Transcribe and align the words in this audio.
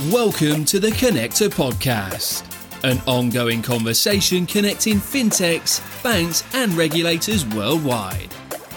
Welcome 0.00 0.64
to 0.64 0.80
the 0.80 0.88
Connector 0.88 1.50
Podcast, 1.50 2.46
an 2.82 2.98
ongoing 3.06 3.60
conversation 3.60 4.46
connecting 4.46 4.96
fintechs, 4.96 5.82
banks, 6.02 6.42
and 6.54 6.72
regulators 6.72 7.44
worldwide. 7.44 8.34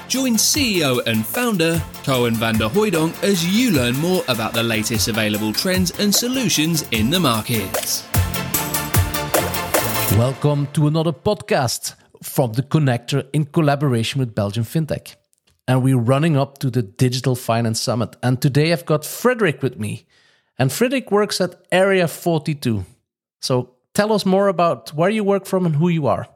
Join 0.10 0.34
CEO 0.34 1.02
and 1.08 1.26
founder 1.26 1.82
Koen 2.04 2.34
Vanderhoydonk 2.34 3.24
as 3.24 3.48
you 3.48 3.72
learn 3.72 3.96
more 4.00 4.26
about 4.28 4.54
the 4.54 4.62
latest 4.62 5.08
available 5.08 5.54
trends 5.54 5.98
and 6.00 6.14
solutions 6.14 6.86
in 6.92 7.10
the 7.10 7.20
markets. 7.22 8.06
Welcome 10.18 10.68
to 10.74 10.86
another 10.88 11.14
podcast 11.14 11.96
from 12.22 12.52
the 12.52 12.62
Connector 12.62 13.26
in 13.32 13.46
collaboration 13.46 14.20
with 14.20 14.36
Belgian 14.36 14.66
FinTech. 14.66 15.16
And 15.66 15.82
we're 15.82 15.98
running 15.98 16.36
up 16.36 16.58
to 16.58 16.70
the 16.70 16.82
Digital 16.82 17.36
Finance 17.36 17.80
Summit. 17.80 18.18
And 18.22 18.42
today 18.42 18.74
I've 18.74 18.86
got 18.86 19.06
Frederik 19.06 19.64
with 19.64 19.80
me. 19.80 20.06
And 20.58 20.72
Frederik 20.72 21.12
works 21.12 21.42
at 21.42 21.56
Area 21.72 22.08
42. 22.08 22.86
So 23.42 23.72
tell 23.94 24.14
us 24.14 24.26
more 24.26 24.48
about 24.48 24.94
where 24.94 25.10
you 25.10 25.24
work 25.24 25.46
from 25.46 25.66
and 25.66 25.76
who 25.76 25.90
you 25.90 26.08
are. 26.08 26.28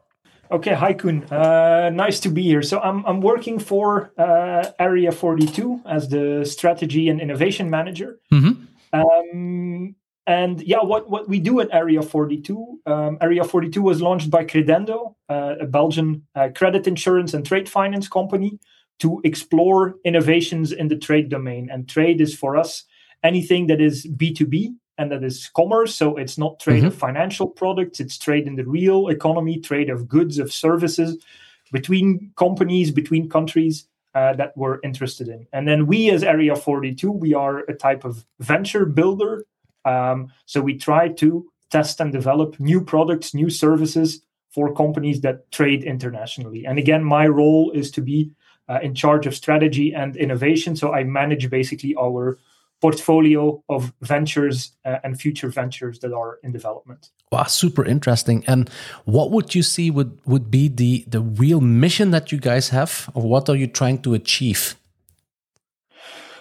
Okay, 0.52 0.74
hi 0.74 0.94
Koen. 0.94 1.24
Uh, 1.26 1.92
nice 1.94 2.20
to 2.22 2.30
be 2.30 2.42
here. 2.42 2.64
So 2.64 2.80
I'm 2.80 3.06
I'm 3.06 3.22
working 3.22 3.60
for 3.60 4.12
uh, 4.18 4.72
Area 4.80 5.12
42 5.12 5.82
as 5.86 6.10
the 6.10 6.44
strategy 6.44 7.08
and 7.08 7.22
innovation 7.22 7.70
manager. 7.70 8.20
Mm-hmm. 8.32 8.64
Um, 8.92 9.96
and 10.26 10.62
yeah, 10.62 10.82
what 10.82 11.08
what 11.08 11.30
we 11.30 11.40
do 11.40 11.60
at 11.60 11.70
Area 11.72 12.02
42? 12.02 12.80
Um, 12.88 13.20
Area 13.22 13.44
42 13.44 13.82
was 13.82 14.02
launched 14.02 14.32
by 14.32 14.44
Credendo, 14.44 15.14
uh, 15.30 15.56
a 15.62 15.68
Belgian 15.68 16.26
uh, 16.34 16.50
credit 16.56 16.88
insurance 16.88 17.36
and 17.36 17.46
trade 17.46 17.70
finance 17.70 18.08
company, 18.08 18.60
to 19.00 19.22
explore 19.24 19.96
innovations 20.04 20.72
in 20.72 20.88
the 20.88 20.98
trade 20.98 21.30
domain. 21.30 21.70
And 21.72 21.88
trade 21.88 22.22
is 22.22 22.34
for 22.36 22.58
us 22.58 22.86
anything 23.24 23.68
that 23.68 23.82
is 23.82 24.06
B2B 24.06 24.76
and 24.98 25.12
that 25.12 25.24
is 25.24 25.50
commerce. 25.56 25.96
So 25.96 26.18
it's 26.18 26.38
not 26.38 26.60
trade 26.60 26.80
mm-hmm. 26.80 26.88
of 26.88 26.96
financial 26.96 27.48
products, 27.48 28.00
it's 28.00 28.18
trade 28.18 28.48
in 28.48 28.56
the 28.56 28.66
real 28.66 29.08
economy, 29.08 29.60
trade 29.60 29.90
of 29.90 30.08
goods, 30.08 30.40
of 30.40 30.52
services 30.52 31.24
between 31.72 32.32
companies, 32.36 32.92
between 32.92 33.30
countries. 33.30 33.86
Uh, 34.16 34.34
that 34.34 34.58
we're 34.58 34.80
interested 34.84 35.28
in. 35.28 35.46
And 35.54 35.68
then 35.68 35.86
we, 35.86 36.10
as 36.10 36.24
Area 36.24 36.56
42, 36.56 37.12
we 37.12 37.36
are 37.36 37.60
a 37.60 37.76
type 37.76 38.06
of 38.06 38.26
venture 38.40 38.84
builder. 38.88 39.46
Um, 39.86 40.34
so 40.48 40.62
we 40.62 40.80
try 40.80 41.10
to 41.10 41.48
test 41.70 42.02
and 42.02 42.12
develop 42.12 42.60
new 42.60 42.82
products, 42.82 43.36
new 43.36 43.52
services 43.52 44.22
for 44.50 44.74
companies 44.74 45.22
that 45.22 45.52
trade 45.52 45.84
internationally. 45.84 46.66
And 46.66 46.80
again, 46.80 47.04
my 47.04 47.28
role 47.28 47.72
is 47.72 47.92
to 47.92 48.02
be 48.02 48.32
uh, 48.68 48.80
in 48.82 48.96
charge 48.96 49.28
of 49.28 49.36
strategy 49.36 49.94
and 49.94 50.16
innovation. 50.18 50.76
So 50.76 50.94
I 50.94 51.04
manage 51.04 51.50
basically 51.50 51.96
our 51.96 52.40
portfolio 52.82 53.62
of 53.70 53.94
ventures 54.02 54.72
uh, 54.86 54.98
and 55.04 55.20
future 55.20 55.50
ventures 55.50 56.00
that 56.00 56.14
are 56.14 56.40
in 56.44 56.52
development. 56.52 57.10
Wow, 57.32 57.44
super 57.44 57.86
interesting. 57.86 58.44
And 58.48 58.70
what 59.06 59.32
would 59.32 59.54
you 59.54 59.64
see 59.64 59.92
would, 59.92 60.20
would 60.26 60.50
be 60.50 60.68
the, 60.68 61.04
the 61.08 61.22
real 61.22 61.62
mission 61.62 62.12
that 62.12 62.32
you 62.32 62.40
guys 62.40 62.70
have, 62.70 63.10
or 63.14 63.24
what 63.24 63.50
are 63.50 63.56
you 63.56 63.68
trying 63.68 64.02
to 64.04 64.14
achieve? 64.14 64.76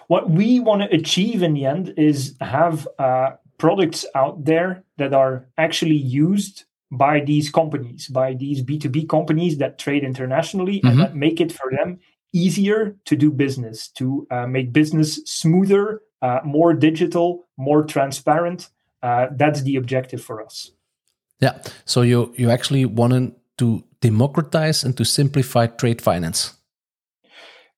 What 0.07 0.31
we 0.31 0.59
want 0.61 0.83
to 0.83 0.97
achieve 0.97 1.43
in 1.43 1.55
the 1.55 1.67
end 1.67 1.93
is 1.97 2.35
have 2.41 2.89
uh, 2.99 3.33
products 3.59 4.07
out 4.15 4.45
there 4.45 4.85
that 4.97 5.13
are 5.13 5.47
actually 5.59 5.97
used 5.97 6.65
by 6.91 7.21
these 7.21 7.51
companies, 7.51 8.09
by 8.09 8.33
these 8.33 8.63
B2B 8.63 9.09
companies 9.09 9.59
that 9.59 9.79
trade 9.79 10.05
internationally 10.05 10.79
mm-hmm. 10.79 10.89
and 10.89 11.01
that 11.01 11.15
make 11.15 11.41
it 11.41 11.53
for 11.53 11.71
them 11.71 11.99
easier 12.33 12.97
to 13.05 13.17
do 13.17 13.31
business, 13.31 13.89
to 13.89 14.27
uh, 14.31 14.47
make 14.47 14.73
business 14.73 15.17
smoother, 15.25 16.03
uh, 16.23 16.41
more 16.45 16.73
digital, 16.75 17.49
more 17.57 17.85
transparent. 17.85 18.69
Uh, 19.03 19.27
that's 19.33 19.63
the 19.63 19.77
objective 19.77 20.23
for 20.23 20.43
us. 20.43 20.73
Yeah. 21.41 21.63
So 21.85 22.03
you 22.03 22.33
you 22.37 22.51
actually 22.51 22.85
wanted 22.85 23.33
to 23.59 23.85
democratize 24.01 24.85
and 24.85 24.97
to 24.97 25.05
simplify 25.05 25.67
trade 25.67 26.03
finance. 26.03 26.55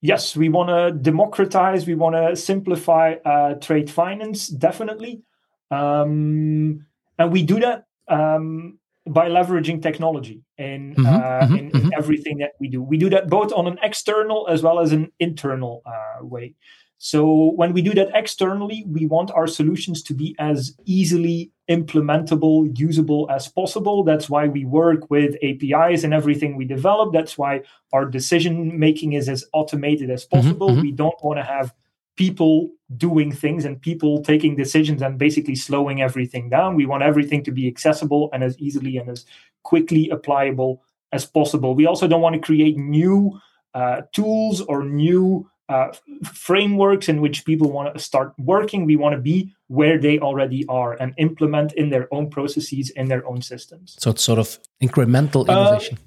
Yes, 0.03 0.35
we 0.35 0.49
want 0.49 0.71
to 0.71 0.93
democratize. 0.93 1.87
We 1.87 1.95
want 1.95 2.17
to 2.17 2.35
simplify 2.35 3.17
uh, 3.25 3.55
trade 3.55 3.91
finance, 3.91 4.49
definitely, 4.49 5.23
um, 5.71 6.87
and 7.19 7.33
we 7.33 7.43
do 7.43 7.61
that 7.61 7.85
um, 8.09 8.79
by 9.07 9.29
leveraging 9.29 9.83
technology 9.83 10.43
in, 10.57 10.95
mm-hmm, 10.95 11.07
uh, 11.07 11.11
mm-hmm, 11.11 11.55
in, 11.55 11.71
mm-hmm. 11.71 11.89
everything 11.97 12.39
that 12.39 12.53
we 12.59 12.69
do. 12.69 12.83
We 12.83 12.97
do 12.97 13.11
that 13.11 13.29
both 13.29 13.53
on 13.53 13.67
an 13.67 13.79
external 13.83 14.49
as 14.49 14.63
well 14.63 14.81
as 14.81 14.93
an 14.93 15.13
internal 15.19 15.83
uh, 15.85 16.25
way. 16.25 16.55
So 17.03 17.53
when 17.53 17.73
we 17.73 17.81
do 17.81 17.95
that 17.95 18.11
externally, 18.13 18.85
we 18.87 19.07
want 19.07 19.31
our 19.31 19.47
solutions 19.47 20.03
to 20.03 20.13
be 20.13 20.37
as 20.39 20.77
easily 20.85 21.51
implementable, 21.67 22.79
usable 22.79 23.27
as 23.31 23.49
possible. 23.49 24.05
That's 24.05 24.29
why 24.29 24.49
we 24.49 24.67
work 24.67 25.11
with 25.11 25.35
APIs 25.43 26.05
and 26.05 26.13
everything 26.13 26.57
we 26.57 26.67
develop. 26.67 27.15
That's 27.15 27.39
why 27.39 27.63
our 27.95 28.05
decision 28.05 28.79
making 28.79 29.15
is 29.15 29.31
as 29.31 29.47
automated 29.55 30.11
as 30.11 30.27
mm-hmm, 30.27 30.37
possible. 30.37 30.69
Mm-hmm. 30.69 30.83
We 30.83 30.93
don't 30.93 31.25
want 31.25 31.39
to 31.39 31.43
have 31.43 31.73
people 32.19 32.69
doing 32.99 33.33
things 33.33 33.65
and 33.65 33.81
people 33.81 34.23
taking 34.23 34.55
decisions 34.55 35.01
and 35.01 35.17
basically 35.17 35.55
slowing 35.55 36.03
everything 36.03 36.51
down. 36.51 36.75
We 36.75 36.85
want 36.85 37.03
everything 37.03 37.43
to 37.45 37.51
be 37.51 37.67
accessible 37.67 38.29
and 38.35 38.45
as 38.45 38.59
easily 38.59 38.99
and 38.99 39.09
as 39.09 39.25
quickly 39.63 40.13
applicable 40.13 40.83
as 41.13 41.25
possible. 41.25 41.75
We 41.75 41.87
also 41.87 42.07
don't 42.07 42.21
want 42.21 42.35
to 42.35 42.41
create 42.43 42.77
new 42.77 43.41
uh, 43.73 44.03
tools 44.13 44.61
or 44.61 44.85
new 44.85 45.49
uh, 45.71 45.93
frameworks 46.25 47.09
in 47.09 47.21
which 47.21 47.45
people 47.45 47.71
want 47.71 47.95
to 47.95 48.01
start 48.01 48.35
working. 48.39 48.85
We 48.85 48.97
want 48.97 49.15
to 49.15 49.21
be 49.21 49.55
where 49.69 49.99
they 49.99 50.19
already 50.19 50.67
are 50.67 50.95
and 50.95 51.15
implement 51.17 51.73
in 51.75 51.91
their 51.91 52.13
own 52.13 52.29
processes, 52.29 52.91
in 52.91 53.09
their 53.09 53.25
own 53.27 53.41
systems. 53.41 53.97
So 54.01 54.11
it's 54.11 54.23
sort 54.23 54.41
of 54.41 54.59
incremental 54.83 55.49
uh, 55.49 55.53
innovation. 55.53 55.99
Uh, 55.99 56.07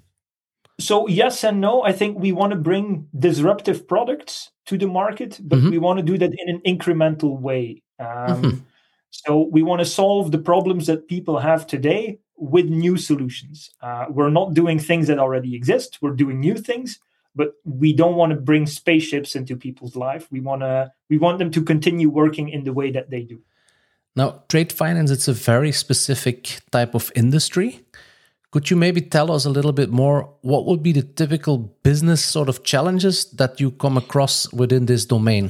so 0.79 1.07
yes 1.07 1.43
and 1.43 1.61
no. 1.61 1.83
I 1.83 1.93
think 1.93 2.19
we 2.19 2.33
want 2.33 2.51
to 2.51 2.59
bring 2.59 3.07
disruptive 3.17 3.87
products 3.87 4.51
to 4.65 4.77
the 4.77 4.87
market, 4.87 5.39
but 5.41 5.59
mm-hmm. 5.59 5.69
we 5.69 5.77
want 5.77 5.97
to 5.99 6.03
do 6.03 6.17
that 6.17 6.33
in 6.37 6.55
an 6.55 6.61
incremental 6.65 7.39
way. 7.39 7.83
Um, 7.99 8.07
mm-hmm. 8.07 8.57
So 9.11 9.47
we 9.49 9.63
want 9.63 9.79
to 9.79 9.85
solve 9.85 10.31
the 10.31 10.39
problems 10.39 10.87
that 10.87 11.07
people 11.07 11.39
have 11.39 11.67
today 11.67 12.19
with 12.35 12.65
new 12.65 12.97
solutions. 12.97 13.69
Uh, 13.81 14.05
we're 14.09 14.31
not 14.31 14.53
doing 14.53 14.79
things 14.79 15.07
that 15.07 15.19
already 15.19 15.55
exist. 15.55 15.99
We're 16.01 16.15
doing 16.15 16.39
new 16.39 16.57
things 16.57 16.99
but 17.35 17.53
we 17.65 17.93
don't 17.93 18.15
want 18.15 18.31
to 18.31 18.35
bring 18.35 18.65
spaceships 18.65 19.35
into 19.35 19.55
people's 19.55 19.95
life. 19.95 20.27
We 20.31 20.39
want 20.39 20.61
to 20.61 20.91
we 21.09 21.17
want 21.17 21.39
them 21.39 21.51
to 21.51 21.63
continue 21.63 22.09
working 22.09 22.49
in 22.49 22.63
the 22.63 22.73
way 22.73 22.91
that 22.91 23.09
they 23.09 23.21
do. 23.21 23.41
Now 24.15 24.43
trade 24.49 24.71
finance 24.71 25.11
it's 25.11 25.27
a 25.27 25.33
very 25.33 25.71
specific 25.71 26.59
type 26.71 26.93
of 26.93 27.11
industry. 27.15 27.85
Could 28.51 28.69
you 28.69 28.77
maybe 28.77 29.01
tell 29.01 29.31
us 29.31 29.45
a 29.45 29.49
little 29.49 29.71
bit 29.71 29.89
more? 29.89 30.31
What 30.41 30.67
would 30.67 30.83
be 30.83 30.91
the 30.91 31.01
typical 31.01 31.57
business 31.57 32.23
sort 32.23 32.49
of 32.49 32.63
challenges 32.63 33.25
that 33.31 33.59
you 33.59 33.71
come 33.71 33.97
across 33.97 34.51
within 34.53 34.85
this 34.85 35.05
domain 35.05 35.49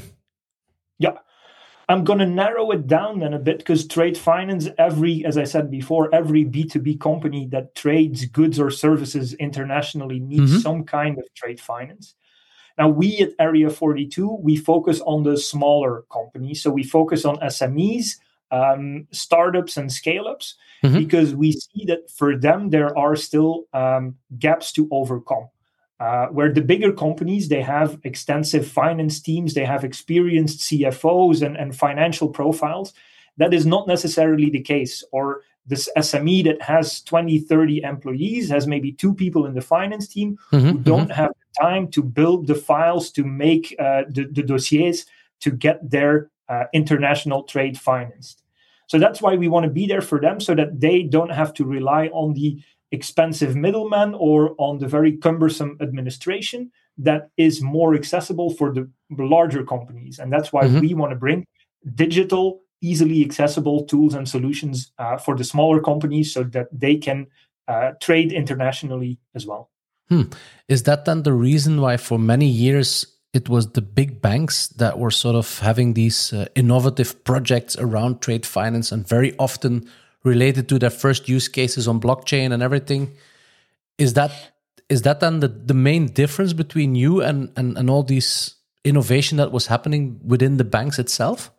I'm 1.90 2.04
going 2.04 2.20
to 2.20 2.26
narrow 2.26 2.72
it 2.72 2.88
down 2.88 3.20
then 3.20 3.34
a 3.34 3.40
bit 3.40 3.58
because 3.58 3.88
trade 3.88 4.18
finance, 4.18 4.70
every, 4.78 5.26
as 5.26 5.38
I 5.38 5.44
said 5.44 5.70
before, 5.70 6.14
every 6.16 6.46
B2B 6.46 7.00
company 7.00 7.48
that 7.48 7.76
trades 7.76 8.26
goods 8.26 8.60
or 8.60 8.72
services 8.72 9.34
internationally 9.34 10.20
needs 10.20 10.52
mm-hmm. 10.52 10.60
some 10.60 10.84
kind 10.86 11.20
of 11.20 11.26
trade 11.34 11.60
finance. 11.60 12.16
Now, 12.78 12.90
we 12.90 13.20
at 13.20 13.32
Area 13.38 13.70
42, 13.70 14.38
we 14.42 14.56
focus 14.56 15.02
on 15.02 15.24
the 15.24 15.38
smaller 15.38 16.06
companies. 16.12 16.62
So 16.62 16.72
we 16.72 16.84
focus 16.84 17.26
on 17.26 17.38
SMEs, 17.38 18.16
um, 18.50 19.08
startups, 19.12 19.78
and 19.78 19.92
scale 19.92 20.28
ups 20.28 20.56
mm-hmm. 20.84 20.98
because 20.98 21.36
we 21.36 21.52
see 21.52 21.86
that 21.86 22.10
for 22.10 22.38
them, 22.38 22.70
there 22.70 22.98
are 22.98 23.16
still 23.16 23.66
um, 23.74 24.16
gaps 24.40 24.72
to 24.74 24.88
overcome. 24.92 25.50
Uh, 26.00 26.28
where 26.28 26.52
the 26.52 26.59
bigger 26.62 26.92
companies 26.92 27.48
they 27.48 27.62
have 27.62 28.00
extensive 28.04 28.68
finance 28.68 29.22
teams 29.22 29.54
they 29.54 29.64
have 29.64 29.84
experienced 29.84 30.59
cfos 30.59 31.44
and, 31.46 31.56
and 31.56 31.78
financial 31.78 32.28
profiles 32.28 32.94
that 33.38 33.54
is 33.54 33.66
not 33.66 33.88
necessarily 33.88 34.50
the 34.50 34.59
case 34.59 35.03
or 35.12 35.44
this 35.66 35.88
sme 35.96 36.44
that 36.44 36.62
has 36.62 37.02
20 37.02 37.40
30 37.40 37.84
employees 37.84 38.50
has 38.50 38.67
maybe 38.67 38.91
two 38.91 39.14
people 39.14 39.46
in 39.46 39.53
the 39.53 39.62
finance 39.62 40.08
team 40.08 40.38
mm-hmm, 40.52 40.67
who 40.67 40.78
don't 40.79 41.03
mm-hmm. 41.03 41.12
have 41.12 41.29
the 41.29 41.62
time 41.62 41.88
to 41.88 42.02
build 42.02 42.47
the 42.47 42.56
files 42.56 43.12
to 43.12 43.23
make 43.23 43.76
uh, 43.79 44.02
the, 44.09 44.26
the 44.32 44.44
dossiers 44.44 45.06
to 45.40 45.52
get 45.52 45.90
their 45.90 46.32
uh, 46.50 46.64
international 46.73 47.44
trade 47.44 47.79
financed 47.79 48.41
so 48.88 49.00
that's 49.00 49.22
why 49.22 49.35
we 49.35 49.47
want 49.47 49.64
to 49.64 49.70
be 49.70 49.88
there 49.88 50.02
for 50.02 50.20
them 50.20 50.40
so 50.40 50.53
that 50.56 50.79
they 50.79 51.03
don't 51.03 51.32
have 51.32 51.53
to 51.53 51.66
rely 51.66 52.08
on 52.08 52.34
the 52.34 52.59
expensive 52.93 53.55
middleman 53.55 54.13
or 54.13 54.55
on 54.57 54.78
the 54.78 54.87
very 54.87 55.17
cumbersome 55.17 55.78
administration 55.81 56.72
that 56.97 57.29
is 57.37 57.61
more 57.61 57.95
accessible 57.95 58.51
for 58.51 58.72
the 58.72 58.87
larger 59.17 59.63
companies. 59.63 60.19
And 60.19 60.31
that's 60.31 60.53
why 60.53 60.63
mm-hmm. 60.66 60.79
we 60.79 60.93
want 60.93 61.11
to 61.11 61.16
bring 61.17 61.45
digital, 61.95 62.61
easily 62.81 63.25
accessible 63.25 63.84
tools 63.85 64.13
and 64.13 64.29
solutions 64.29 64.91
uh, 64.99 65.17
for 65.17 65.35
the 65.35 65.43
smaller 65.43 65.81
companies 65.81 66.31
so 66.31 66.43
that 66.43 66.67
they 66.72 66.95
can 66.95 67.28
uh, 67.67 67.91
trade 67.99 68.31
internationally 68.31 69.17
as 69.34 69.45
well. 69.47 69.72
Hmm. 70.09 70.23
Is 70.67 70.84
that 70.84 71.05
then 71.05 71.23
the 71.23 71.34
reason 71.34 71.81
why, 71.81 71.97
for 71.97 72.19
many 72.19 72.47
years, 72.47 73.07
it 73.34 73.49
was 73.49 73.72
the 73.72 73.81
big 73.81 74.22
banks 74.22 74.67
that 74.67 74.99
were 74.99 75.11
sort 75.11 75.35
of 75.35 75.59
having 75.59 75.93
these 75.93 76.31
uh, 76.31 76.45
innovative 76.53 77.23
projects 77.23 77.75
around 77.78 78.22
trade 78.22 78.45
finance 78.45 78.91
and 78.91 79.07
very 79.07 79.35
often 79.40 79.90
related 80.23 80.70
to 80.70 80.79
their 80.79 80.90
first 80.90 81.28
use 81.28 81.47
cases 81.47 81.87
on 81.87 81.99
blockchain 81.99 82.52
and 82.53 82.64
everything. 82.64 83.11
Is 83.97 84.14
that 84.14 84.31
is 84.90 85.03
that 85.03 85.20
then 85.20 85.40
the, 85.40 85.47
the 85.47 85.73
main 85.73 86.08
difference 86.08 86.53
between 86.53 86.96
you 86.96 87.22
and, 87.22 87.52
and, 87.55 87.78
and 87.78 87.90
all 87.90 88.03
these 88.03 88.55
innovation 88.84 89.37
that 89.37 89.52
was 89.52 89.67
happening 89.67 90.20
within 90.23 90.58
the 90.58 90.64
banks 90.64 90.99
itself? 90.99 91.52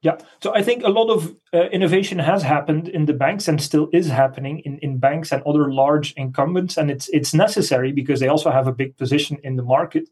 Yeah, 0.00 0.16
so 0.40 0.54
I 0.54 0.62
think 0.62 0.82
a 0.82 0.88
lot 0.88 1.10
of 1.10 1.36
uh, 1.54 1.68
innovation 1.68 2.18
has 2.18 2.42
happened 2.42 2.88
in 2.88 3.06
the 3.06 3.12
banks 3.12 3.46
and 3.46 3.62
still 3.62 3.88
is 3.92 4.08
happening 4.08 4.60
in, 4.60 4.78
in 4.78 4.98
banks 4.98 5.30
and 5.30 5.42
other 5.44 5.72
large 5.72 6.12
incumbents, 6.16 6.76
and 6.76 6.90
it's 6.90 7.08
it's 7.10 7.32
necessary 7.32 7.92
because 7.92 8.18
they 8.18 8.26
also 8.26 8.50
have 8.50 8.66
a 8.66 8.72
big 8.72 8.96
position 8.96 9.38
in 9.44 9.54
the 9.54 9.62
market. 9.62 10.08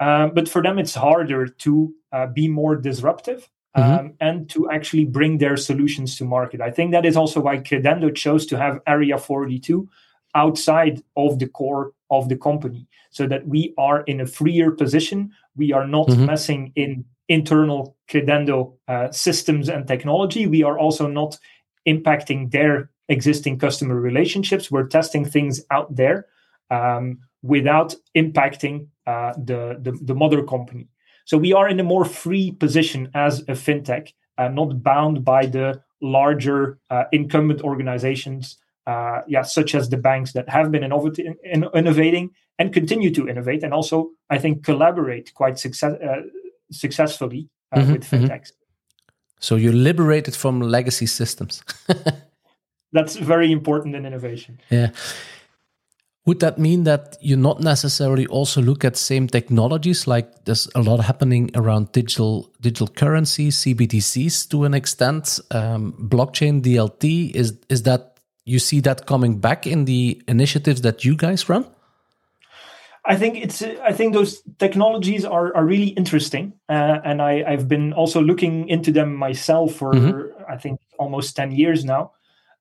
Um, 0.00 0.32
but 0.34 0.48
for 0.48 0.60
them, 0.60 0.76
it's 0.78 0.96
harder 0.96 1.46
to 1.46 1.94
uh, 2.10 2.26
be 2.26 2.48
more 2.48 2.74
disruptive 2.74 3.48
um, 3.74 3.84
mm-hmm. 3.84 4.06
and 4.20 4.50
to 4.50 4.70
actually 4.70 5.04
bring 5.04 5.38
their 5.38 5.56
solutions 5.56 6.16
to 6.16 6.24
market. 6.24 6.60
I 6.60 6.70
think 6.70 6.92
that 6.92 7.06
is 7.06 7.16
also 7.16 7.40
why 7.40 7.58
Credendo 7.58 8.14
chose 8.14 8.46
to 8.46 8.58
have 8.58 8.80
Area 8.86 9.18
42 9.18 9.88
outside 10.34 11.02
of 11.16 11.38
the 11.38 11.48
core 11.48 11.92
of 12.10 12.28
the 12.28 12.36
company 12.36 12.86
so 13.10 13.26
that 13.26 13.46
we 13.46 13.74
are 13.78 14.02
in 14.02 14.20
a 14.20 14.26
freer 14.26 14.70
position. 14.70 15.32
We 15.56 15.72
are 15.72 15.86
not 15.86 16.08
mm-hmm. 16.08 16.26
messing 16.26 16.72
in 16.76 17.04
internal 17.28 17.96
Credendo 18.08 18.74
uh, 18.88 19.10
systems 19.10 19.68
and 19.68 19.86
technology. 19.86 20.46
We 20.46 20.62
are 20.62 20.78
also 20.78 21.06
not 21.06 21.38
impacting 21.86 22.50
their 22.50 22.90
existing 23.08 23.58
customer 23.58 23.96
relationships. 23.96 24.70
We're 24.70 24.86
testing 24.86 25.24
things 25.24 25.62
out 25.70 25.94
there 25.94 26.26
um, 26.70 27.18
without 27.42 27.94
impacting 28.16 28.88
uh, 29.06 29.32
the, 29.36 29.78
the, 29.80 29.92
the 30.00 30.14
mother 30.14 30.42
company. 30.44 30.88
So 31.24 31.38
we 31.38 31.52
are 31.52 31.68
in 31.68 31.80
a 31.80 31.84
more 31.84 32.04
free 32.04 32.52
position 32.52 33.10
as 33.14 33.40
a 33.40 33.52
fintech, 33.52 34.12
uh, 34.38 34.48
not 34.48 34.82
bound 34.82 35.24
by 35.24 35.46
the 35.46 35.82
larger 36.00 36.78
uh, 36.90 37.04
incumbent 37.12 37.62
organizations, 37.62 38.58
uh, 38.86 39.20
yeah, 39.28 39.42
such 39.42 39.74
as 39.74 39.88
the 39.88 39.96
banks 39.96 40.32
that 40.32 40.48
have 40.48 40.70
been 40.72 40.82
innovating, 40.82 41.36
innovating 41.74 42.30
and 42.58 42.72
continue 42.72 43.10
to 43.14 43.28
innovate, 43.28 43.62
and 43.62 43.72
also 43.72 44.10
I 44.30 44.38
think 44.38 44.64
collaborate 44.64 45.32
quite 45.34 45.58
success, 45.58 45.94
uh, 45.94 46.22
successfully 46.70 47.48
uh, 47.72 47.78
mm-hmm, 47.78 47.92
with 47.92 48.04
mm-hmm. 48.04 48.24
fintechs. 48.24 48.52
So 49.38 49.56
you're 49.56 49.72
liberated 49.72 50.36
from 50.36 50.60
legacy 50.60 51.06
systems. 51.06 51.62
That's 52.92 53.16
very 53.16 53.50
important 53.50 53.96
in 53.96 54.04
innovation. 54.04 54.60
Yeah. 54.70 54.90
Would 56.24 56.38
that 56.38 56.56
mean 56.56 56.84
that 56.84 57.16
you 57.20 57.36
not 57.36 57.60
necessarily 57.60 58.26
also 58.26 58.62
look 58.62 58.84
at 58.84 58.96
same 58.96 59.26
technologies? 59.26 60.06
Like 60.06 60.44
there's 60.44 60.68
a 60.74 60.80
lot 60.80 61.00
happening 61.00 61.50
around 61.54 61.90
digital 61.90 62.48
digital 62.60 62.86
currency, 62.86 63.50
CBDCs 63.50 64.48
to 64.50 64.64
an 64.64 64.72
extent, 64.72 65.40
um, 65.50 65.94
blockchain, 65.98 66.62
DLT. 66.62 67.32
Is 67.34 67.58
is 67.68 67.82
that 67.82 68.20
you 68.44 68.60
see 68.60 68.80
that 68.80 69.06
coming 69.06 69.40
back 69.40 69.66
in 69.66 69.84
the 69.84 70.22
initiatives 70.28 70.82
that 70.82 71.04
you 71.04 71.16
guys 71.16 71.48
run? 71.48 71.66
I 73.04 73.16
think 73.16 73.36
it's. 73.36 73.62
I 73.62 73.92
think 73.92 74.14
those 74.14 74.42
technologies 74.60 75.24
are 75.24 75.52
are 75.56 75.64
really 75.64 75.88
interesting, 75.88 76.52
uh, 76.68 77.00
and 77.04 77.20
I 77.20 77.42
I've 77.44 77.66
been 77.66 77.92
also 77.92 78.22
looking 78.22 78.68
into 78.68 78.92
them 78.92 79.16
myself 79.16 79.74
for 79.74 79.92
mm-hmm. 79.92 80.42
I 80.48 80.56
think 80.56 80.78
almost 81.00 81.34
ten 81.34 81.50
years 81.50 81.84
now. 81.84 82.12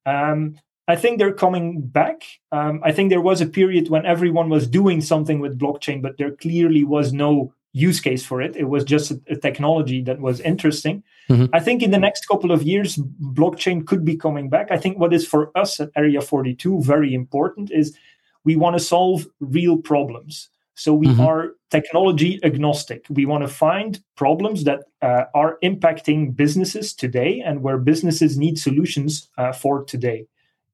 Um, 0.07 0.57
I 0.87 0.95
think 0.95 1.19
they're 1.19 1.33
coming 1.33 1.81
back. 1.81 2.23
Um, 2.51 2.81
I 2.83 2.91
think 2.91 3.09
there 3.09 3.21
was 3.21 3.41
a 3.41 3.45
period 3.45 3.89
when 3.89 4.05
everyone 4.05 4.49
was 4.49 4.67
doing 4.67 5.01
something 5.01 5.39
with 5.39 5.59
blockchain, 5.59 6.01
but 6.01 6.17
there 6.17 6.31
clearly 6.31 6.83
was 6.83 7.13
no 7.13 7.53
use 7.73 7.99
case 8.01 8.25
for 8.25 8.41
it. 8.41 8.55
It 8.55 8.65
was 8.65 8.83
just 8.83 9.11
a, 9.11 9.21
a 9.29 9.35
technology 9.35 10.01
that 10.03 10.19
was 10.19 10.41
interesting. 10.41 11.03
Mm-hmm. 11.29 11.45
I 11.53 11.59
think 11.59 11.81
in 11.81 11.91
the 11.91 11.97
next 11.97 12.27
couple 12.27 12.51
of 12.51 12.63
years, 12.63 12.97
blockchain 12.97 13.85
could 13.85 14.03
be 14.03 14.17
coming 14.17 14.49
back. 14.49 14.71
I 14.71 14.77
think 14.77 14.99
what 14.99 15.13
is 15.13 15.25
for 15.25 15.55
us 15.57 15.79
at 15.79 15.89
Area 15.95 16.21
42 16.21 16.81
very 16.81 17.13
important 17.13 17.71
is 17.71 17.97
we 18.43 18.55
want 18.55 18.75
to 18.77 18.83
solve 18.83 19.27
real 19.39 19.77
problems. 19.77 20.49
So 20.75 20.93
we 20.93 21.07
mm-hmm. 21.07 21.21
are 21.21 21.51
technology 21.69 22.39
agnostic. 22.43 23.05
We 23.09 23.25
want 23.25 23.43
to 23.43 23.47
find 23.47 24.01
problems 24.15 24.63
that 24.63 24.81
uh, 25.01 25.25
are 25.35 25.57
impacting 25.63 26.35
businesses 26.35 26.93
today 26.93 27.41
and 27.45 27.61
where 27.61 27.77
businesses 27.77 28.37
need 28.37 28.57
solutions 28.57 29.29
uh, 29.37 29.53
for 29.53 29.83
today. 29.83 30.25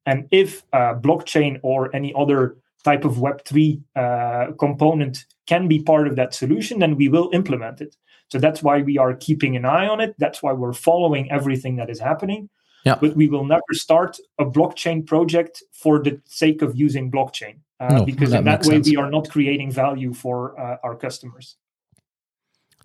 And 0.08 0.26
if 0.30 0.64
uh, 0.72 0.94
blockchain 0.94 1.60
or 1.62 1.94
any 1.94 2.14
other 2.16 2.56
type 2.82 3.04
of 3.04 3.16
Web3 3.16 3.82
uh, 3.94 4.52
component 4.58 5.26
can 5.46 5.68
be 5.68 5.82
part 5.82 6.08
of 6.08 6.16
that 6.16 6.32
solution, 6.32 6.78
then 6.78 6.96
we 6.96 7.08
will 7.08 7.28
implement 7.34 7.82
it. 7.82 7.94
So 8.30 8.38
that's 8.38 8.62
why 8.62 8.80
we 8.80 8.96
are 8.96 9.12
keeping 9.14 9.54
an 9.54 9.66
eye 9.66 9.86
on 9.86 10.00
it. 10.00 10.14
That's 10.18 10.42
why 10.42 10.52
we're 10.54 10.72
following 10.72 11.30
everything 11.30 11.76
that 11.76 11.90
is 11.90 12.00
happening. 12.00 12.48
Yeah. 12.86 12.96
But 12.98 13.16
we 13.16 13.28
will 13.28 13.44
never 13.44 13.72
start 13.72 14.16
a 14.38 14.46
blockchain 14.46 15.06
project 15.06 15.62
for 15.72 16.02
the 16.02 16.22
sake 16.24 16.62
of 16.62 16.74
using 16.74 17.10
blockchain, 17.10 17.56
uh, 17.78 17.98
no, 17.98 18.06
because 18.06 18.30
that 18.30 18.38
in 18.38 18.44
that 18.46 18.64
way 18.64 18.76
sense. 18.76 18.88
we 18.88 18.96
are 18.96 19.10
not 19.10 19.28
creating 19.28 19.70
value 19.72 20.14
for 20.14 20.58
uh, 20.58 20.76
our 20.84 20.96
customers. 20.96 21.56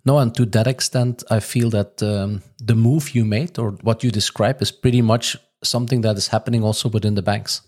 No, 0.04 0.18
and 0.18 0.34
to 0.34 0.44
that 0.46 0.66
extent, 0.66 1.24
I 1.30 1.40
feel 1.40 1.70
that 1.70 2.02
um, 2.02 2.42
the 2.58 2.74
move 2.74 3.14
you 3.14 3.24
made 3.24 3.58
or 3.58 3.70
what 3.82 4.04
you 4.04 4.10
describe 4.10 4.60
is 4.60 4.70
pretty 4.70 5.00
much 5.00 5.38
something 5.64 6.02
that 6.02 6.16
is 6.16 6.28
happening 6.28 6.62
also 6.62 6.88
within 6.88 7.14
the 7.14 7.22
banks. 7.22 7.62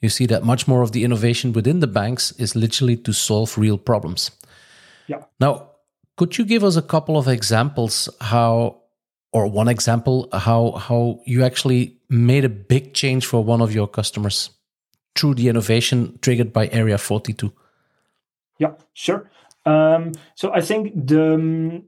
You 0.00 0.08
see 0.08 0.26
that 0.26 0.44
much 0.44 0.68
more 0.68 0.82
of 0.82 0.92
the 0.92 1.04
innovation 1.04 1.52
within 1.52 1.80
the 1.80 1.86
banks 1.86 2.32
is 2.32 2.54
literally 2.54 2.96
to 2.98 3.12
solve 3.12 3.58
real 3.58 3.78
problems. 3.78 4.30
Yeah. 5.08 5.22
Now, 5.40 5.70
could 6.16 6.38
you 6.38 6.44
give 6.44 6.64
us 6.64 6.76
a 6.76 6.82
couple 6.82 7.16
of 7.16 7.28
examples 7.28 8.08
how 8.20 8.82
or 9.32 9.46
one 9.46 9.68
example 9.68 10.28
how 10.32 10.72
how 10.72 11.20
you 11.26 11.44
actually 11.44 11.96
made 12.08 12.44
a 12.44 12.48
big 12.48 12.94
change 12.94 13.26
for 13.26 13.44
one 13.44 13.60
of 13.60 13.74
your 13.74 13.86
customers 13.86 14.50
through 15.14 15.34
the 15.34 15.48
innovation 15.48 16.18
triggered 16.22 16.52
by 16.52 16.68
Area 16.68 16.98
42? 16.98 17.52
Yeah, 18.58 18.72
sure. 18.94 19.30
Um, 19.66 20.12
so 20.34 20.52
I 20.52 20.60
think 20.60 20.92
the 20.94 21.34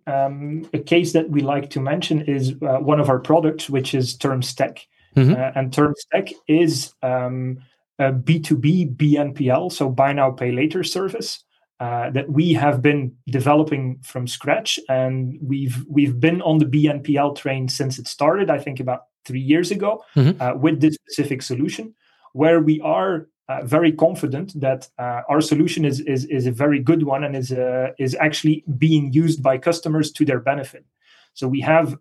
um, 0.06 0.68
a 0.72 0.78
case 0.78 1.12
that 1.12 1.30
we 1.30 1.40
like 1.40 1.70
to 1.70 1.80
mention 1.80 2.22
is 2.22 2.54
uh, 2.62 2.78
one 2.78 3.00
of 3.00 3.08
our 3.08 3.18
products, 3.18 3.70
which 3.70 3.94
is 3.94 4.16
Term 4.16 4.40
TermStack. 4.40 4.86
Mm-hmm. 5.16 5.32
Uh, 5.32 5.52
and 5.54 5.72
TermStack 5.72 6.32
is 6.46 6.94
um, 7.02 7.58
a 7.98 8.12
B2B 8.12 8.96
BNPL, 8.96 9.72
so 9.72 9.88
buy 9.88 10.12
now, 10.12 10.30
pay 10.30 10.52
later 10.52 10.84
service 10.84 11.44
uh, 11.80 12.10
that 12.10 12.30
we 12.30 12.52
have 12.52 12.82
been 12.82 13.16
developing 13.28 13.98
from 14.02 14.26
scratch, 14.26 14.78
and 14.88 15.38
we've 15.42 15.84
we've 15.88 16.20
been 16.20 16.42
on 16.42 16.58
the 16.58 16.66
BNPL 16.66 17.36
train 17.36 17.68
since 17.68 17.98
it 17.98 18.06
started. 18.06 18.50
I 18.50 18.58
think 18.58 18.80
about 18.80 19.04
three 19.24 19.40
years 19.40 19.70
ago 19.70 20.04
mm-hmm. 20.14 20.40
uh, 20.40 20.54
with 20.54 20.80
this 20.80 20.94
specific 20.94 21.42
solution, 21.42 21.94
where 22.32 22.60
we 22.60 22.80
are 22.82 23.28
uh, 23.48 23.64
very 23.64 23.92
confident 23.92 24.52
that 24.60 24.88
uh, 24.98 25.22
our 25.28 25.40
solution 25.40 25.84
is, 25.84 26.00
is 26.00 26.26
is 26.26 26.46
a 26.46 26.52
very 26.52 26.80
good 26.80 27.02
one 27.02 27.24
and 27.24 27.34
is 27.34 27.50
uh, 27.50 27.88
is 27.98 28.14
actually 28.20 28.62
being 28.78 29.12
used 29.12 29.42
by 29.42 29.56
customers 29.58 30.12
to 30.12 30.24
their 30.24 30.38
benefit. 30.38 30.84
So 31.32 31.48
we 31.48 31.60
have 31.60 31.96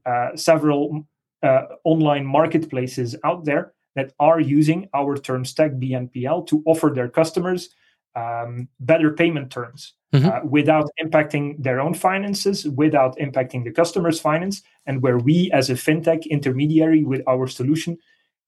uh, 1.43 1.63
online 1.83 2.25
marketplaces 2.25 3.15
out 3.23 3.45
there 3.45 3.73
that 3.95 4.13
are 4.19 4.39
using 4.39 4.87
our 4.93 5.17
TermStack 5.17 5.79
BNPL 5.79 6.47
to 6.47 6.63
offer 6.65 6.91
their 6.93 7.09
customers 7.09 7.69
um, 8.15 8.67
better 8.79 9.13
payment 9.13 9.51
terms 9.51 9.93
mm-hmm. 10.13 10.27
uh, 10.27 10.39
without 10.43 10.89
impacting 11.01 11.61
their 11.61 11.79
own 11.79 11.93
finances, 11.93 12.67
without 12.67 13.17
impacting 13.17 13.63
the 13.63 13.71
customer's 13.71 14.19
finance, 14.19 14.61
and 14.85 15.01
where 15.01 15.17
we, 15.17 15.51
as 15.51 15.69
a 15.69 15.73
fintech 15.73 16.27
intermediary 16.29 17.03
with 17.03 17.21
our 17.27 17.47
solution, 17.47 17.97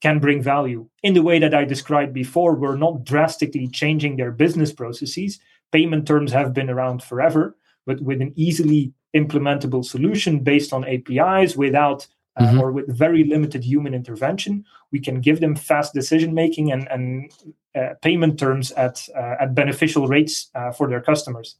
can 0.01 0.19
bring 0.19 0.41
value. 0.41 0.87
In 1.03 1.13
the 1.13 1.21
way 1.21 1.37
that 1.39 1.53
I 1.53 1.63
described 1.63 2.13
before, 2.13 2.55
we're 2.55 2.75
not 2.75 3.03
drastically 3.03 3.67
changing 3.67 4.17
their 4.17 4.31
business 4.31 4.73
processes. 4.73 5.39
Payment 5.71 6.07
terms 6.07 6.31
have 6.31 6.53
been 6.53 6.69
around 6.69 7.03
forever, 7.03 7.55
but 7.85 8.01
with 8.01 8.21
an 8.21 8.33
easily 8.35 8.93
implementable 9.15 9.85
solution 9.85 10.39
based 10.39 10.73
on 10.73 10.85
APIs 10.85 11.55
without 11.55 12.07
uh, 12.37 12.43
mm-hmm. 12.43 12.59
or 12.59 12.71
with 12.71 12.87
very 12.87 13.23
limited 13.23 13.63
human 13.63 13.93
intervention, 13.93 14.65
we 14.91 14.99
can 14.99 15.21
give 15.21 15.39
them 15.39 15.55
fast 15.55 15.93
decision 15.93 16.33
making 16.33 16.71
and, 16.71 16.87
and 16.89 17.31
uh, 17.75 17.93
payment 18.01 18.39
terms 18.39 18.71
at 18.73 19.07
uh, 19.15 19.35
at 19.39 19.55
beneficial 19.55 20.07
rates 20.07 20.49
uh, 20.55 20.71
for 20.71 20.89
their 20.89 21.01
customers. 21.01 21.55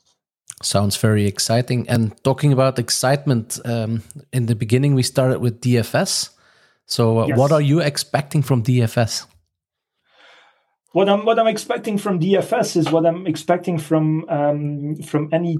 Sounds 0.62 0.98
very 0.98 1.26
exciting. 1.26 1.90
And 1.90 2.16
talking 2.24 2.54
about 2.54 2.78
excitement, 2.78 3.60
um, 3.66 4.04
in 4.32 4.46
the 4.46 4.56
beginning 4.56 4.94
we 4.94 5.04
started 5.04 5.40
with 5.40 5.62
DFS. 5.62 6.30
So, 6.86 7.22
uh, 7.22 7.28
yes. 7.28 7.38
what 7.38 7.52
are 7.52 7.62
you 7.62 7.80
expecting 7.80 8.44
from 8.44 8.64
DFS? 8.64 9.26
What 10.94 11.08
I'm 11.08 11.26
what 11.26 11.40
I'm 11.40 11.48
expecting 11.48 11.98
from 11.98 12.20
DFS 12.20 12.76
is 12.76 12.92
what 12.92 13.06
I'm 13.06 13.26
expecting 13.26 13.78
from 13.78 14.28
um, 14.30 14.96
from 14.98 15.30
any 15.32 15.58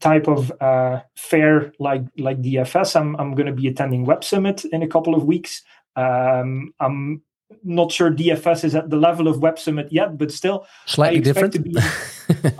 type 0.00 0.26
of 0.26 0.50
uh, 0.60 1.00
fair 1.16 1.72
like 1.78 2.02
like 2.18 2.40
DFS. 2.40 2.98
I'm 2.98 3.14
I'm 3.16 3.34
going 3.34 3.46
to 3.46 3.52
be 3.52 3.68
attending 3.68 4.06
Web 4.06 4.24
Summit 4.24 4.64
in 4.64 4.82
a 4.82 4.88
couple 4.88 5.14
of 5.14 5.24
weeks. 5.24 5.62
Um, 5.96 6.72
I'm 6.80 7.22
not 7.62 7.92
sure 7.92 8.10
DFS 8.10 8.64
is 8.64 8.74
at 8.74 8.88
the 8.88 8.96
level 8.96 9.28
of 9.28 9.40
Web 9.40 9.58
Summit 9.58 9.88
yet, 9.90 10.16
but 10.16 10.32
still, 10.32 10.66
slightly 10.86 11.20
different. 11.20 11.62
Be, 11.62 11.76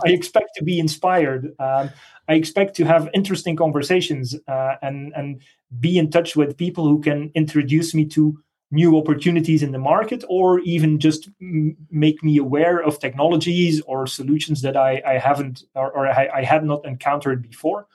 I 0.05 0.09
expect 0.09 0.49
to 0.57 0.63
be 0.63 0.79
inspired. 0.79 1.55
Um, 1.59 1.89
I 2.27 2.33
expect 2.33 2.75
to 2.75 2.85
have 2.85 3.09
interesting 3.15 3.55
conversations 3.55 4.35
uh, 4.47 4.75
and 4.83 5.11
and 5.15 5.41
be 5.79 5.97
in 5.97 6.11
touch 6.11 6.35
with 6.35 6.55
people 6.55 6.87
who 6.87 7.01
can 7.01 7.31
introduce 7.33 7.95
me 7.95 8.05
to 8.05 8.37
new 8.71 8.97
opportunities 8.97 9.61
in 9.61 9.71
the 9.71 9.77
market 9.77 10.23
or 10.29 10.59
even 10.61 10.97
just 10.97 11.29
m- 11.41 11.75
make 11.91 12.23
me 12.23 12.37
aware 12.37 12.81
of 12.81 12.99
technologies 12.99 13.81
or 13.81 14.07
solutions 14.07 14.61
that 14.61 14.77
I, 14.77 15.01
I 15.05 15.17
haven't 15.17 15.63
or, 15.75 15.91
or 15.91 16.07
I, 16.07 16.29
I, 16.35 16.43
had 16.43 16.63
not 16.63 16.85
encountered 16.85 17.41
before. 17.41 17.87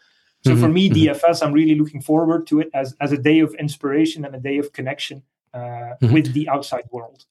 So 0.45 0.53
mm-hmm. 0.53 0.61
for 0.61 0.69
me, 0.69 0.91
DFS, 0.91 1.21
mm-hmm. 1.21 1.45
I'm 1.45 1.53
really 1.53 1.75
looking 1.75 2.03
forward 2.03 2.47
to 2.49 2.61
it 2.61 2.71
as, 2.75 2.95
as 3.01 3.11
a 3.11 3.17
day 3.17 3.41
of 3.41 3.55
inspiration 3.55 4.25
and 4.25 4.35
a 4.35 4.39
day 4.39 4.59
of 4.59 4.73
connection 4.75 5.23
uh, 5.55 5.59
mm-hmm. 5.59 6.13
with 6.13 6.35
the 6.35 6.49
outside 6.49 6.85
world. 6.93 7.25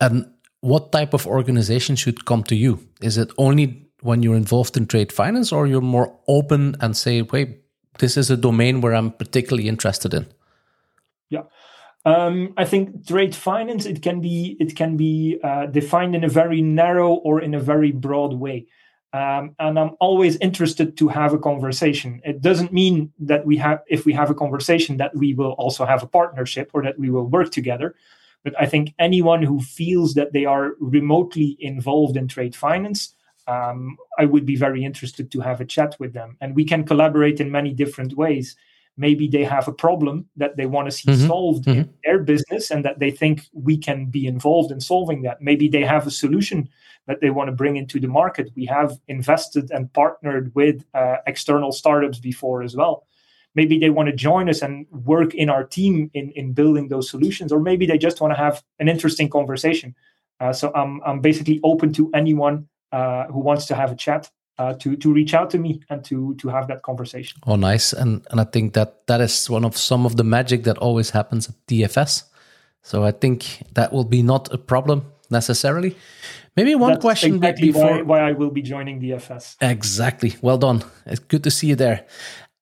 And 0.00 0.32
what 0.60 0.90
type 0.90 1.14
of 1.14 1.26
organization 1.26 1.94
should 1.94 2.24
come 2.24 2.42
to 2.44 2.56
you? 2.56 2.80
Is 3.00 3.16
it 3.16 3.30
only 3.38 3.88
when 4.00 4.22
you're 4.22 4.36
involved 4.36 4.76
in 4.76 4.86
trade 4.86 5.12
finance 5.12 5.52
or 5.52 5.66
you're 5.66 5.80
more 5.80 6.12
open 6.26 6.76
and 6.80 6.96
say, 6.96 7.22
wait, 7.22 7.62
this 7.98 8.16
is 8.16 8.30
a 8.30 8.36
domain 8.36 8.80
where 8.80 8.94
I'm 8.94 9.12
particularly 9.12 9.68
interested 9.68 10.14
in? 10.14 10.26
Yeah. 11.30 11.42
Um, 12.08 12.54
I 12.56 12.64
think 12.64 13.06
trade 13.06 13.34
finance 13.34 13.84
it 13.84 14.00
can 14.00 14.22
be 14.22 14.56
it 14.58 14.74
can 14.74 14.96
be 14.96 15.38
uh, 15.44 15.66
defined 15.66 16.14
in 16.14 16.24
a 16.24 16.28
very 16.28 16.62
narrow 16.62 17.10
or 17.26 17.42
in 17.42 17.52
a 17.54 17.60
very 17.60 17.92
broad 17.92 18.32
way, 18.32 18.66
um, 19.12 19.54
and 19.58 19.78
I'm 19.78 19.90
always 20.00 20.36
interested 20.36 20.96
to 20.96 21.08
have 21.08 21.34
a 21.34 21.38
conversation. 21.38 22.22
It 22.24 22.40
doesn't 22.40 22.72
mean 22.72 23.12
that 23.18 23.44
we 23.44 23.58
have 23.58 23.80
if 23.88 24.06
we 24.06 24.14
have 24.14 24.30
a 24.30 24.34
conversation 24.34 24.96
that 24.96 25.14
we 25.14 25.34
will 25.34 25.52
also 25.62 25.84
have 25.84 26.02
a 26.02 26.06
partnership 26.06 26.70
or 26.72 26.82
that 26.82 26.98
we 26.98 27.10
will 27.10 27.26
work 27.26 27.50
together. 27.50 27.94
But 28.42 28.54
I 28.58 28.64
think 28.64 28.94
anyone 28.98 29.42
who 29.42 29.60
feels 29.60 30.14
that 30.14 30.32
they 30.32 30.46
are 30.46 30.76
remotely 30.80 31.58
involved 31.60 32.16
in 32.16 32.26
trade 32.26 32.56
finance, 32.56 33.14
um, 33.46 33.98
I 34.18 34.24
would 34.24 34.46
be 34.46 34.56
very 34.56 34.82
interested 34.82 35.30
to 35.32 35.40
have 35.40 35.60
a 35.60 35.66
chat 35.66 35.94
with 36.00 36.14
them, 36.14 36.38
and 36.40 36.56
we 36.56 36.64
can 36.64 36.86
collaborate 36.86 37.38
in 37.38 37.50
many 37.50 37.74
different 37.74 38.14
ways 38.14 38.56
maybe 38.98 39.28
they 39.28 39.44
have 39.44 39.68
a 39.68 39.72
problem 39.72 40.26
that 40.36 40.56
they 40.56 40.66
want 40.66 40.86
to 40.86 40.92
see 40.92 41.10
mm-hmm. 41.10 41.26
solved 41.26 41.64
mm-hmm. 41.64 41.80
in 41.80 41.94
their 42.04 42.18
business 42.18 42.70
and 42.70 42.84
that 42.84 42.98
they 42.98 43.10
think 43.10 43.46
we 43.52 43.78
can 43.78 44.06
be 44.06 44.26
involved 44.26 44.70
in 44.70 44.80
solving 44.80 45.22
that. 45.22 45.40
Maybe 45.40 45.68
they 45.68 45.84
have 45.84 46.06
a 46.06 46.10
solution 46.10 46.68
that 47.06 47.20
they 47.20 47.30
want 47.30 47.48
to 47.48 47.52
bring 47.52 47.76
into 47.76 47.98
the 47.98 48.08
market. 48.08 48.50
We 48.54 48.66
have 48.66 48.98
invested 49.06 49.70
and 49.70 49.90
partnered 49.92 50.54
with 50.54 50.84
uh, 50.92 51.16
external 51.26 51.72
startups 51.72 52.18
before 52.18 52.62
as 52.62 52.76
well. 52.76 53.06
Maybe 53.54 53.78
they 53.78 53.90
want 53.90 54.08
to 54.08 54.14
join 54.14 54.50
us 54.50 54.60
and 54.62 54.86
work 54.90 55.34
in 55.34 55.48
our 55.48 55.64
team 55.64 56.10
in, 56.12 56.30
in 56.32 56.52
building 56.52 56.88
those 56.88 57.08
solutions, 57.08 57.50
or 57.50 57.60
maybe 57.60 57.86
they 57.86 57.98
just 57.98 58.20
want 58.20 58.32
to 58.32 58.38
have 58.38 58.62
an 58.78 58.88
interesting 58.88 59.30
conversation. 59.30 59.94
Uh, 60.40 60.52
so 60.52 60.70
I'm, 60.74 61.00
I'm 61.06 61.20
basically 61.20 61.60
open 61.64 61.92
to 61.94 62.10
anyone 62.14 62.68
uh, 62.92 63.24
who 63.26 63.40
wants 63.40 63.66
to 63.66 63.74
have 63.74 63.90
a 63.90 63.96
chat 63.96 64.30
uh, 64.58 64.74
to 64.74 64.96
to 64.96 65.12
reach 65.12 65.34
out 65.34 65.50
to 65.50 65.58
me 65.58 65.80
and 65.88 66.04
to 66.04 66.34
to 66.36 66.48
have 66.48 66.68
that 66.68 66.82
conversation. 66.82 67.40
Oh, 67.46 67.56
nice! 67.56 67.92
And 67.92 68.26
and 68.30 68.40
I 68.40 68.44
think 68.44 68.74
that 68.74 69.06
that 69.06 69.20
is 69.20 69.48
one 69.50 69.64
of 69.64 69.76
some 69.76 70.06
of 70.06 70.16
the 70.16 70.24
magic 70.24 70.64
that 70.64 70.78
always 70.78 71.10
happens 71.10 71.48
at 71.48 71.54
DFS. 71.66 72.24
So 72.82 73.04
I 73.04 73.12
think 73.12 73.62
that 73.74 73.92
will 73.92 74.04
be 74.04 74.22
not 74.22 74.52
a 74.52 74.58
problem 74.58 75.04
necessarily. 75.30 75.96
Maybe 76.56 76.74
one 76.74 76.92
That's 76.92 77.02
question 77.02 77.34
exactly 77.36 77.68
before 77.68 77.84
why, 77.84 78.02
why, 78.02 78.20
I 78.20 78.32
will 78.32 78.50
be 78.50 78.62
joining 78.62 79.00
DFS. 79.00 79.56
Exactly. 79.60 80.34
Well 80.42 80.58
done. 80.58 80.82
It's 81.06 81.20
good 81.20 81.44
to 81.44 81.50
see 81.50 81.68
you 81.68 81.76
there. 81.76 82.06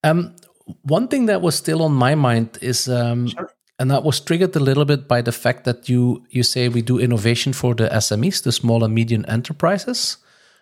Um, 0.03 0.35
one 0.83 1.07
thing 1.07 1.25
that 1.27 1.41
was 1.41 1.55
still 1.55 1.81
on 1.81 1.93
my 1.93 2.13
mind 2.13 2.57
is, 2.61 2.87
um, 2.89 3.27
sure. 3.27 3.49
and 3.79 3.89
that 3.89 4.03
was 4.03 4.19
triggered 4.19 4.55
a 4.55 4.59
little 4.59 4.85
bit 4.85 5.07
by 5.07 5.21
the 5.21 5.31
fact 5.31 5.63
that 5.63 5.89
you 5.89 6.25
you 6.29 6.43
say 6.43 6.69
we 6.69 6.81
do 6.81 6.99
innovation 6.99 7.53
for 7.53 7.73
the 7.73 7.87
SMEs, 7.89 8.43
the 8.43 8.51
small 8.51 8.83
and 8.83 8.93
medium 8.93 9.25
enterprises, 9.27 10.17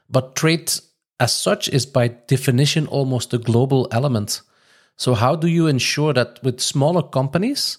but 0.09 0.35
trade 0.35 0.71
as 1.19 1.33
such 1.33 1.67
is 1.69 1.85
by 1.85 2.09
definition 2.09 2.87
almost 2.87 3.33
a 3.33 3.37
global 3.37 3.87
element. 3.91 4.41
So, 4.97 5.13
how 5.13 5.35
do 5.35 5.47
you 5.47 5.67
ensure 5.67 6.13
that 6.13 6.39
with 6.43 6.59
smaller 6.59 7.03
companies, 7.03 7.77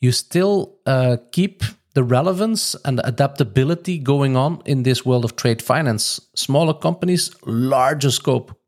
you 0.00 0.12
still 0.12 0.78
uh, 0.86 1.18
keep 1.32 1.62
the 1.94 2.02
relevance 2.02 2.74
and 2.84 2.98
the 2.98 3.06
adaptability 3.06 3.98
going 3.98 4.36
on 4.36 4.62
in 4.64 4.82
this 4.82 5.04
world 5.04 5.24
of 5.24 5.36
trade 5.36 5.62
finance? 5.62 6.20
Smaller 6.34 6.74
companies, 6.74 7.34
larger 7.44 8.10
scope. 8.10 8.58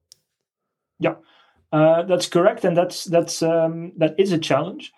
Yeah, 0.99 1.15
uh, 1.73 2.03
that's 2.03 2.29
correct, 2.29 2.65
and 2.65 2.77
that's 2.77 3.05
that's 3.05 3.43
um, 3.43 3.93
that 3.97 4.15
is 4.19 4.33
a 4.33 4.39
challenge. 4.39 4.93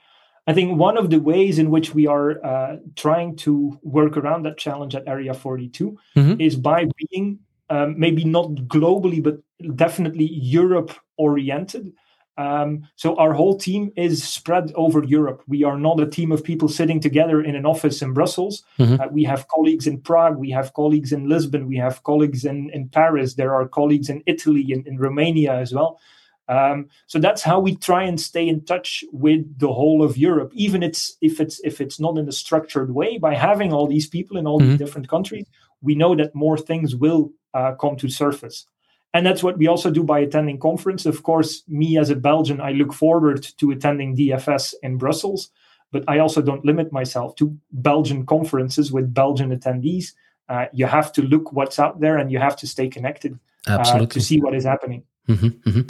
I 0.48 0.54
think 0.54 0.78
one 0.78 0.96
of 0.96 1.10
the 1.10 1.20
ways 1.20 1.58
in 1.58 1.70
which 1.70 1.94
we 1.94 2.06
are 2.06 2.42
uh, 2.44 2.76
trying 2.96 3.36
to 3.36 3.78
work 3.82 4.16
around 4.16 4.46
that 4.46 4.56
challenge 4.56 4.94
at 4.94 5.06
Area 5.06 5.34
42 5.34 5.98
mm-hmm. 6.16 6.40
is 6.40 6.56
by 6.56 6.86
being 7.10 7.40
um, 7.70 7.98
maybe 7.98 8.24
not 8.24 8.50
globally, 8.66 9.22
but 9.22 9.38
definitely 9.76 10.30
Europe 10.32 10.92
oriented. 11.16 11.92
Um, 12.38 12.86
so 12.94 13.16
our 13.16 13.32
whole 13.32 13.58
team 13.58 13.90
is 13.96 14.22
spread 14.22 14.70
over 14.76 15.02
Europe. 15.02 15.42
We 15.48 15.64
are 15.64 15.76
not 15.76 15.98
a 15.98 16.06
team 16.06 16.30
of 16.30 16.44
people 16.44 16.68
sitting 16.68 17.00
together 17.00 17.42
in 17.42 17.56
an 17.56 17.66
office 17.66 18.00
in 18.00 18.12
Brussels. 18.12 18.62
Mm-hmm. 18.78 19.00
Uh, 19.00 19.08
we 19.08 19.24
have 19.24 19.48
colleagues 19.48 19.88
in 19.88 20.00
Prague, 20.00 20.36
we 20.36 20.50
have 20.50 20.72
colleagues 20.72 21.12
in 21.12 21.28
Lisbon, 21.28 21.66
we 21.66 21.76
have 21.78 22.04
colleagues 22.04 22.44
in, 22.44 22.70
in 22.70 22.88
Paris. 22.88 23.34
There 23.34 23.54
are 23.54 23.66
colleagues 23.66 24.08
in 24.08 24.22
Italy, 24.26 24.70
in, 24.70 24.86
in 24.86 24.98
Romania 24.98 25.54
as 25.54 25.74
well. 25.74 25.98
Um, 26.46 26.88
so 27.06 27.18
that's 27.18 27.42
how 27.42 27.60
we 27.60 27.74
try 27.74 28.04
and 28.04 28.20
stay 28.20 28.48
in 28.48 28.64
touch 28.64 29.04
with 29.12 29.58
the 29.58 29.72
whole 29.72 30.02
of 30.02 30.16
Europe, 30.16 30.52
even 30.54 30.82
it's 30.82 31.16
if 31.20 31.40
it's 31.40 31.60
if 31.62 31.80
it's 31.80 32.00
not 32.00 32.16
in 32.16 32.28
a 32.28 32.32
structured 32.32 32.94
way. 32.94 33.18
By 33.18 33.34
having 33.34 33.72
all 33.72 33.86
these 33.86 34.08
people 34.08 34.38
in 34.38 34.46
all 34.46 34.58
mm-hmm. 34.58 34.70
these 34.70 34.78
different 34.78 35.08
countries, 35.08 35.46
we 35.82 35.94
know 35.94 36.14
that 36.14 36.34
more 36.34 36.58
things 36.58 36.94
will 36.94 37.32
uh, 37.54 37.72
come 37.74 37.96
to 37.96 38.08
surface. 38.08 38.66
And 39.14 39.24
that's 39.24 39.42
what 39.42 39.58
we 39.58 39.66
also 39.66 39.90
do 39.90 40.02
by 40.02 40.18
attending 40.20 40.58
conference. 40.58 41.06
Of 41.06 41.22
course, 41.22 41.62
me 41.66 41.98
as 41.98 42.10
a 42.10 42.16
Belgian, 42.16 42.60
I 42.60 42.72
look 42.72 42.92
forward 42.92 43.42
to 43.58 43.70
attending 43.70 44.16
DFS 44.16 44.74
in 44.82 44.98
Brussels, 44.98 45.50
but 45.92 46.04
I 46.06 46.18
also 46.18 46.42
don't 46.42 46.64
limit 46.64 46.92
myself 46.92 47.34
to 47.36 47.56
Belgian 47.72 48.26
conferences 48.26 48.92
with 48.92 49.14
Belgian 49.14 49.56
attendees. 49.56 50.12
Uh, 50.48 50.66
you 50.72 50.86
have 50.86 51.12
to 51.12 51.22
look 51.22 51.52
what's 51.52 51.78
out 51.78 52.00
there 52.00 52.18
and 52.18 52.30
you 52.30 52.38
have 52.38 52.56
to 52.56 52.66
stay 52.66 52.88
connected 52.88 53.38
uh, 53.66 54.06
to 54.06 54.20
see 54.20 54.40
what 54.40 54.54
is 54.54 54.64
happening. 54.64 55.02
Mm-hmm, 55.28 55.46
mm-hmm. 55.46 55.80